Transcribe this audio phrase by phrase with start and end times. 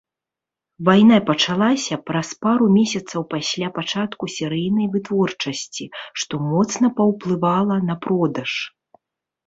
[0.87, 5.85] Вайна пачалася праз пару месяцаў пасля пачатку серыйнай вытворчасці,
[6.25, 8.51] што моцна паўплывала на продаж.